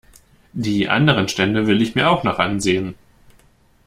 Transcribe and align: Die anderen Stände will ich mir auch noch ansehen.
Die 0.53 0.89
anderen 0.89 1.27
Stände 1.27 1.67
will 1.67 1.79
ich 1.79 1.93
mir 1.93 2.09
auch 2.09 2.23
noch 2.23 2.39
ansehen. 2.39 2.95